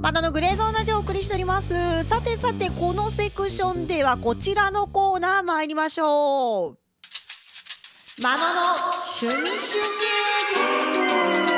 [0.00, 2.04] バナのグレーゾーンラジオをお送りしております。
[2.04, 6.78] さてさて、このセクションではこちらのコーナー参りましょう。
[8.22, 8.60] マノの
[9.20, 9.82] 趣味趣ミュージッ
[11.42, 11.57] クとい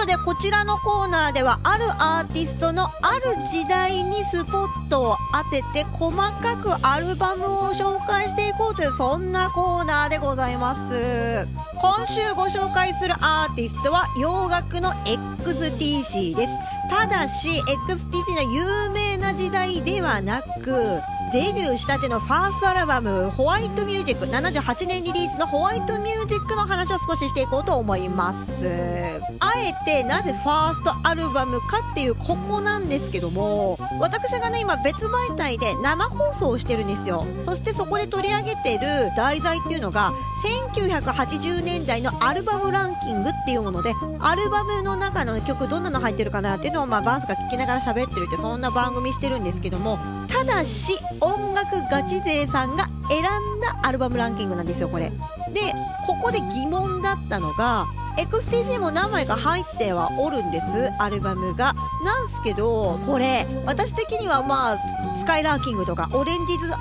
[0.00, 2.88] とで、こちらのコーナーでは、あるアーティストのあ
[3.18, 11.46] る時代にスポットを当てて、細かくアルバムを紹介していこうという、そんなコーナーでございます。
[11.80, 16.52] 今週ご紹介するアーティストは、洋楽の XTC です。
[16.88, 21.00] ただし、XTC の有名な時代ではなく、
[21.32, 28.68] デビューしたてのファーストアルバム、ホワイトミュージック、78年リリースのホワイトミュージックの話を少ししていこうと思います。
[29.38, 37.24] あえてなぜファーストアルバムかっていうここなんですけども、私がね、今別媒体で生放送をしてるんですよ。
[37.38, 40.12] そしてそこで取り上げてる題材っていうのが、
[40.68, 49.98] 1980年代のアルバムランキングっていうもので、アルバムの中の曲どんなの入ってるかなっていうのを、まあ、バースが聞きながら喋ってるって、そんな番組してるんですけども、
[50.30, 55.10] ただし、音楽ガチ勢さんが選んだアルバムランキングなんですよ、これ。
[55.10, 55.14] で、
[56.06, 57.86] ここで疑問だったのが、
[58.16, 61.74] XTC も何枚か入ってはおるんです、アルバムが。
[62.04, 64.76] なんすけど、これ、私的にはまあ、
[65.16, 66.72] スカイラーキングとか、オレンジズ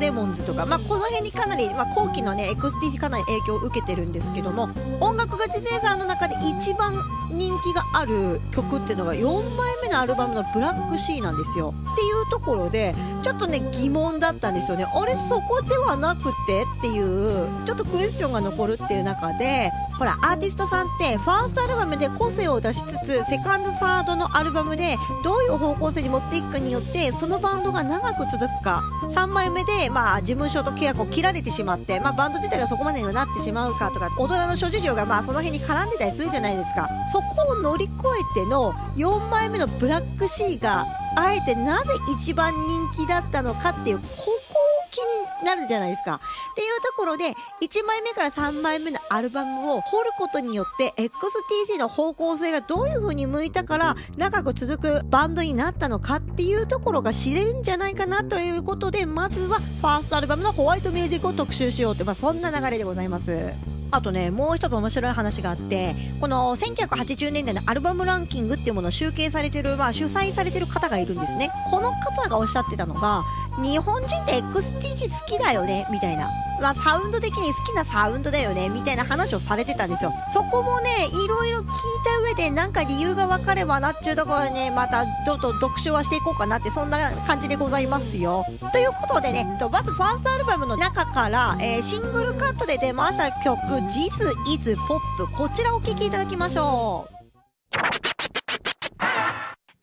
[0.00, 4.68] レモンズとか、まあ、この辺にかなり、まあ、後期のね、XTC かなり影響を受けてるんですけども、
[5.00, 6.94] 音楽ガチ勢さんの中で一番
[7.30, 11.74] 人気がある曲っていうのが4枚目のアルバムのブラックシーなんですよ。
[11.92, 14.84] っていうところで、ちょっとね、疑問だったんですよね。
[14.84, 36.88] あれ、そこではなくてっていう、ちょっとクエスチョンが残るっていう中で、ほら、アーティストさんって、ファーストアルバムで個性を出しつつ、セカンド、サードのアルバムで、どういう方向性に持っていくかによって、そのバンドが長く続くか、3枚目で、まあ、事務所と契約を切られてしまって、まあ、バンド自体がそこまでにはなってしまうかとか、大人の諸事情が、まあ、その辺に絡んでたりするじゃないですか。
[37.06, 37.92] そこを乗り越
[38.36, 44.34] えての、4枚目のブラックシーが、あえてなぜ一番人気だったのかっていう、ここ
[44.94, 46.20] 気になるじゃないですか。
[46.52, 63.73] っていうところで、1枚目から3枚目のアルバムを掘ることによって XTC の方向性がどういう風に向いたから長く続くバンドになったのかっていうところが知れるんじゃないかなということで、まずはファーストアルバムのホワイトミュージックを特集しようという、まあ、そんな流れでございます。
[63.90, 71.50] あとね、もう一つ面白い話があって、この1980年代のアルバムランキングっていうものを集計されてる、まあ主催されてる方がいるんですね。
[71.70, 73.22] この方がおっしゃってたのが、
[73.62, 76.28] 日本人って XTC 好きだよね、みたいな。
[76.64, 80.14] まあサウンド的に好きなサウンドだよね、みたいな話をされてたんですよ。
[80.32, 81.66] そこもね、いろいろ聞い
[82.02, 88.46] た上で、なんか理由が分かればなっちゅうところでね、またちょっと読書はしていこうかなって、そんな感じでございますよ。
[88.72, 93.58] ということでね、まずファーストアルバムの中から、えーシングルカットで出ました曲、
[93.90, 95.00] This is Pop。
[95.36, 97.14] こちらお聴きいただきましょう。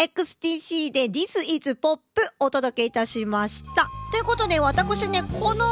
[0.01, 1.99] XTC で This is Pop
[2.39, 4.00] お届けいたしました。
[4.11, 5.65] ということで私ね、この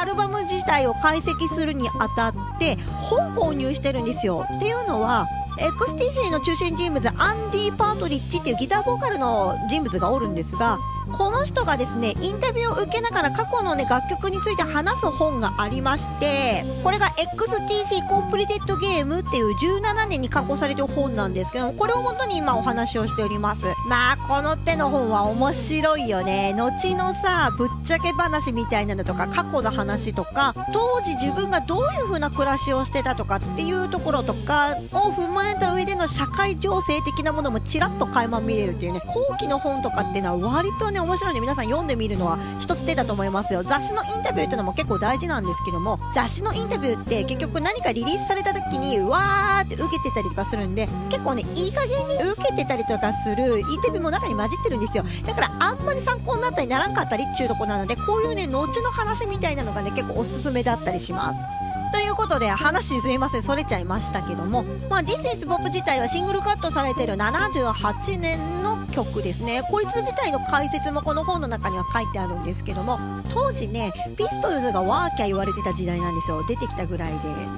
[0.00, 4.46] アルバム自体を解析するにあたって本購入してるんですよ。
[4.56, 5.26] っていうのは、
[5.58, 10.78] XTC の中心人物アンディ・パートリッチっていうギターボーカルの人物がおるんですが、
[11.12, 23.64] この人がですね、インタビューを受けながら過去のね、楽曲について話す本がありまして、これが XTC コンプリテッドゲームっていう17年に加工されてる本なんですけど、これを元に今お話をしております。
[23.88, 26.52] まあ、この手の本は面白いよね。
[26.54, 43.62] 後のさ、ぶっちゃけ話みたいなのとか、過去の話とか、当時自分がどういう風な暮らしをしてたとかっていうところとかを踏まえた上での社会情勢的なものもちらっと垣間見れるっていうね、後期の本とかっていうのは割とね、面白いんで皆さん読んでみるのは一つ手だと思いますよ。
[43.62, 55.04] 雑誌のインタビューっていうのも結構大事なんですけども、雑誌のインタビューって結局何かリリースされた時に、わーって受けてたりとかするんで、結構ね、いい加減に受けてたりとかするンタビューも中に混じってるんですよ。
[55.26, 61.68] だからあんまり参考になったりならんかったりっていうとこなので、こういうね、後の話みたいなのがね、結構おすすめだったりします。
[61.92, 64.64] ということで話すいませんそれちゃいましたけども。
[64.90, 69.62] まあ This is Pop 自体はシングルカットされてる78年の曲ですね。
[69.70, 72.98] こいつ自体の解説もこの本の中には書いてあるんですけども。
[73.32, 76.44] 当時ねピストルズがワーキャー言われてた時代なんですよ。
[76.46, 77.12] 出てきたぐらい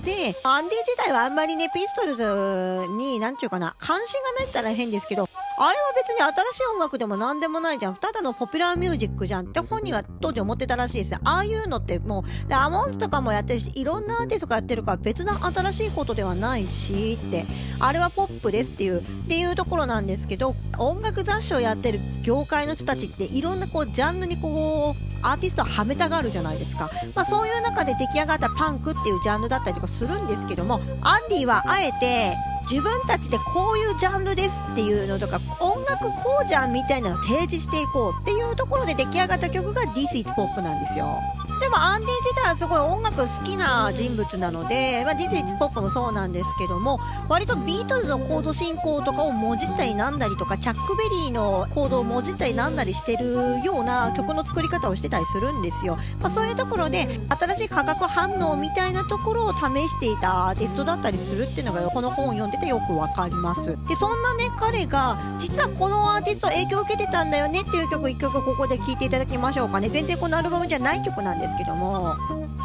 [0.04, 0.30] で。
[0.32, 5.28] でアンディ自体はあんまりねピストルズになんちゅうかな関心がないったら変ですけど
[5.62, 7.94] あれは別に新しい音楽でも何でもないじゃん。
[7.94, 11.16] ただのポピュラーミュージックじゃんって本人は当時思ってたらしいです。
[11.16, 17.44] ああいうのってもう、ラモンズとかもやってるし、いろんなアーティストがやってるから別の新しいことではないし、って、
[17.78, 32.34] あれはポップですっていう、っていうところなんですけど、音楽雑誌をやってる業界の人たちっていろんなこう、ジャンルにこう、アーティストははめたがるじゃないですか、まあ、そういう中で出来上がったパンクっていうジャンルだったりとかするんですけどもアンディはあえて
[32.70, 41.18] 自分たちでこういうジャンルですっていうのとか音楽こうじゃんみたいなのを提示していこうっていうところで出来上がった曲が This is Pop なんですよ。
[41.60, 46.98] でもアンディ自体はすごい音楽好きな人物なので、まあ、ディズニーポップもそうなんですけども
[47.28, 63.76] 割とビートルズのコード進行とかをもじったりなんだりとかチャックベリーのコードをもじったりなんだりしてるような曲の作り方をしてたりするんですよ、まあ、そういうところで新しい化学反応みたいなところを試していたアーティストだったりするっていうのがこの本を読んでてよくわかります。
[63.86, 69.88] でそんなね彼が実はこのアーティスト影響を受けてたんだよねっていう曲1曲ここで聴いていただきましょうかね。
[69.88, 71.49] 全然このアルバムじゃない曲なんです。
[71.50, 72.16] ですけども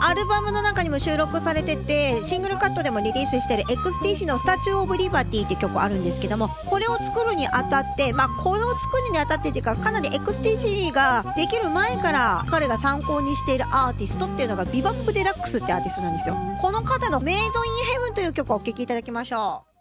[0.02, 16.38] アルバムの中にも収録されててシングルカットでもリリースしてる XTC の「Statue of Liberty」って曲あるんですけどもこれを作るにあたってまあこれを作るにあたってっていうかかなり XTC ができる前から彼が参考にしているアーティストっていうのがビバップ・デラックスってアーティストなんですよ。
[16.62, 17.51] この方の「Maid in
[17.94, 19.75] Heaven」という曲をお聴きいただきましょう。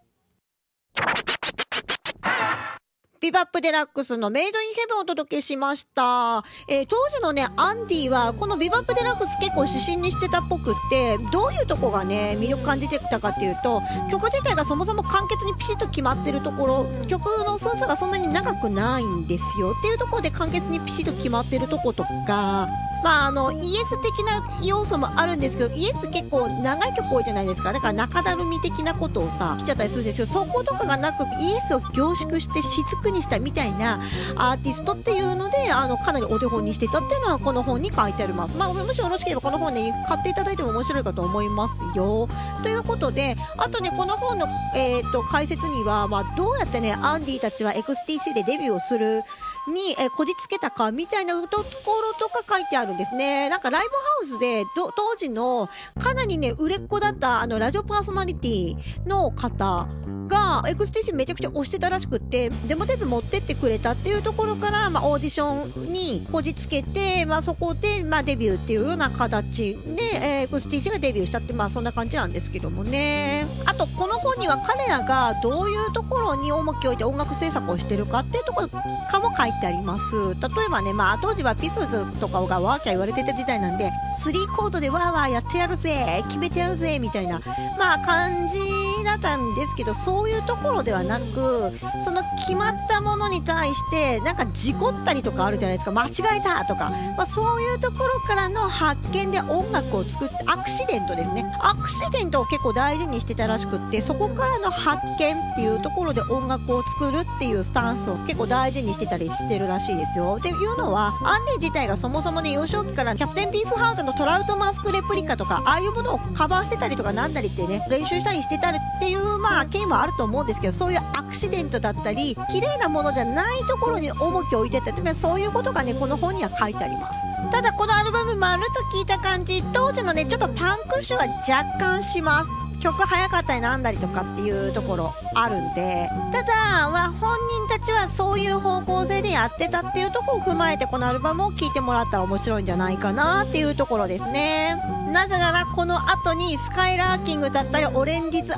[3.24, 6.44] ビバップデラックスの Maid in Heaven をお届けしました。
[6.68, 13.80] えー、当時のね、アンディは、このビバップデラックス結構指針にしてたっぽくって、どういうとこがね、魅力感じてたかっていうと、
[14.10, 22.68] 曲自体がそもそも簡潔にピシッと決まってるところ、曲の分数がそんなに長くないんですよっていうところで簡潔にピシッと決まってるとことか、
[23.04, 27.70] まあ、あの、イエス的な要素もあるんですけど、イエス結構長い曲多いじゃないですか。
[27.70, 34.00] だから中だるみ的なことをさ、来ちゃったりするんですけど、そことかがなく、イエスを凝縮してしつくにしたみたいな
[34.36, 38.56] アーティストっていうので、あの、かなりお手本にしてたっていうのはこの本に書いてあります。
[38.56, 42.26] まあ、もしよろしければこの本に買っていただいても面白いかと思いますよ。
[42.62, 49.24] ということで、あとね、この本の、えっ、ー、と、解説には、まあ、どうやってね、アンディたちは XTC でデビューをする
[49.68, 51.64] に、えこじつけたかみたいなとこ
[52.02, 53.48] ろとか書いてあるんですね。
[53.48, 55.68] なんかライブハウスで、当時の
[55.98, 58.76] かなりね、売れっ子だったあのラジオパーソナリティ
[59.06, 59.88] の方
[60.28, 73.46] が、 XTC めちゃくちゃ推してたらしくって、デモテープ持ってってくれたっていうところから、まあ、オーディションにこじつけて、まあ、そこで、まあ、デビューっていうような形で、えー、 XTC がデビューしたって、まあ、そんな感じなんですけどもね。
[73.66, 80.14] あと、この本には彼らがどういうところに重きを置いて音楽制作をしてるかっていうところかも書いてあります。
[80.34, 83.90] 例えばね、まあ、当時はピスズとかがワーキャー言われてた時代なんで、
[84.22, 87.40] 3コードでワーワーやってやるぜ決めてやるぜみたいな、
[87.78, 88.58] まあ、感じ
[89.04, 95.90] だったんですけど、そうそういうところではなくその決まったものに対してなんか事故ったりとかあるじゃないですか。
[95.90, 101.44] 間違えたとか、まあ、そういうところからの発見で音楽を作ってアクシデントですね。
[101.60, 110.36] アクシデントを結構大事にしてたらしくってそこからの発見っていうところで音楽を作るっていうスタンスを結構大事にしてたりしてるらしいですよ。
[110.38, 127.22] っていうのはアンディ自体がそもそもね幼少期からキャプテンビーフハードのトラウトマスクレプリカとかああいうものをカバーしてたりとかなんだりってね練習したりしてたりっていうまあ経もああると思うんですけどそういうアクシデントだったり綺麗なものじゃないところに重きを置いてたとかそういうことがねこの本には書いてあります。
[127.50, 132.50] ただこのアルバムまると聞いた感じ当時のねちょっとパンク臭は若干します。
[132.80, 144.93] 曲早かったりなんだりとかっていうところあるんでただ、まあ、本人たちはそういう方向性でやってたっていうところを踏まえてこのアルバムを聴いてもらったら面白いんじゃないかなっていうところですね。
[145.14, 148.52] なぜならこの後にスカイラーキングだったりオレンジズ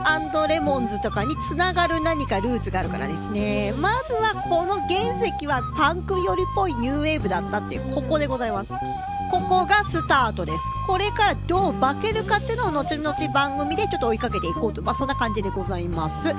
[0.49, 3.75] レモンズとかにつながる何かルーツがあるからですね。
[3.79, 5.03] まずはこの原
[5.39, 8.73] 石はパンク寄りっぽいニューウェーブだったっていうここでございます。
[9.31, 10.59] ここがスタートです。
[10.87, 16.35] これからどう化けるかっていうのを後々番組でちょっと追いかけていこうと、まあ、そんな感じでございます。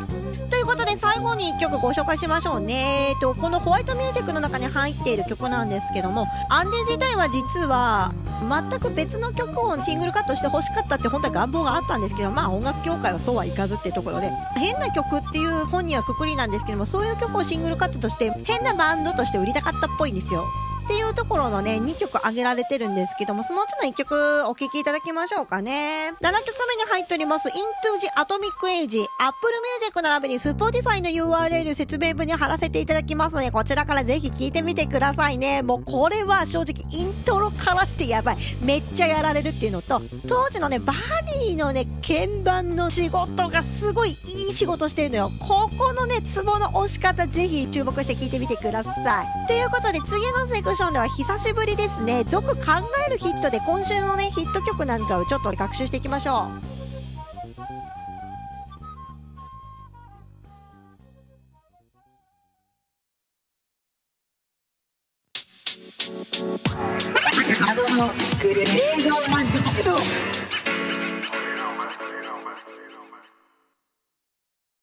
[0.49, 3.09] ということで最後に1曲ご紹介しましょうね。
[3.09, 20.45] えっと、このホワイトミュージックの中に入っている曲なんですけども、アンデ自体は実は全く別の曲をシングルカットして欲しかったって本当は願望があったんですけど、まあ音楽協会はそうはいかずっていうところで、変な曲っていう本にはくくりなんですけども、そういう曲をシングルカットとして変なバンドとして売りたかったっぽいんですよ。
[20.87, 26.13] っていうところのね、2曲挙げられてるんですけども、そのうちの1曲お聴きいただきましょうかね。
[26.21, 27.53] 7曲目に入っております、Into
[27.99, 35.63] the Atomic Age、Apple Music 並びに Spotify の URL 説明文に貼らせていただきますので、こちらからぜひ聴いてみてくださいね。
[35.63, 38.37] もうこれは正直イントロからしてやばい。
[38.61, 40.93] めっちゃやられるっていうのと、当時のね、バ
[41.25, 44.17] ディのね、鍵盤の仕事がすごいいい
[44.53, 45.31] 仕事してるのよ。
[45.39, 48.91] ここのね、ツボの押し方ぜひ注目して聴いてみてくださ
[49.23, 49.47] い。
[49.47, 52.61] ということで、次のセクションでは久しぶりですね続考
[53.07, 56.76] えるヒットで今週のねヒット曲なんかをちょっと学習していきましょう